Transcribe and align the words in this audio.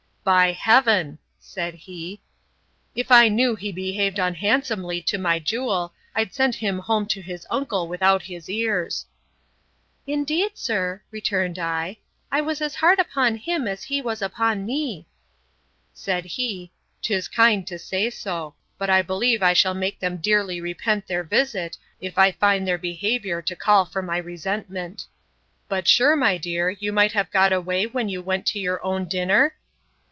By 0.23 0.51
Heaven! 0.51 1.17
said 1.39 1.73
he, 1.73 2.21
if 2.93 3.11
I 3.11 3.27
knew 3.27 3.55
he 3.55 3.71
behaved 3.71 4.19
unhandsomely 4.19 5.01
to 5.07 5.17
my 5.17 5.39
jewel, 5.39 5.95
I'd 6.13 6.31
send 6.35 6.53
him 6.53 6.77
home 6.77 7.07
to 7.07 7.23
his 7.23 7.47
uncle 7.49 7.87
without 7.87 8.21
his 8.21 8.47
ears. 8.47 9.07
Indeed, 10.05 10.59
sir, 10.59 11.01
returned 11.09 11.57
I, 11.57 11.97
I 12.31 12.39
was 12.39 12.61
as 12.61 12.75
hard 12.75 12.99
upon 12.99 13.35
him 13.35 13.67
as 13.67 13.81
he 13.81 13.99
was 13.99 14.21
upon 14.21 14.63
me. 14.63 15.07
Said 15.91 16.25
he, 16.25 16.71
'Tis 17.01 17.27
kind 17.27 17.65
to 17.65 17.79
say 17.79 18.11
so; 18.11 18.53
but 18.77 18.91
I 18.91 19.01
believe 19.01 19.41
I 19.41 19.53
shall 19.53 19.73
make 19.73 19.99
them 19.99 20.17
dearly 20.17 20.61
repent 20.61 21.07
their 21.07 21.23
visit, 21.23 21.79
if 21.99 22.19
I 22.19 22.31
find 22.33 22.67
their 22.67 22.77
behaviour 22.77 23.41
to 23.41 23.55
call 23.55 23.85
for 23.85 24.03
my 24.03 24.17
resentment. 24.17 25.07
But, 25.67 25.87
sure, 25.87 26.15
my 26.15 26.37
dear, 26.37 26.69
you 26.69 26.91
might 26.93 27.13
have 27.13 27.31
got 27.31 27.51
away 27.51 27.87
when 27.87 28.07
you 28.07 28.21
went 28.21 28.45
to 28.45 28.59
your 28.59 28.85
own 28.85 29.05
dinner? 29.07 29.55